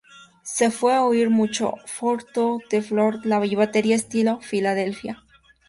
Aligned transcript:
Se 0.41 0.71
puede 0.71 0.97
oír 0.97 1.29
mucho 1.29 1.75
four-to-the-floor 1.85 3.19
y 3.45 3.53
batería 3.55 3.95
estilo 3.95 4.39
Philadelphia. 4.39 5.23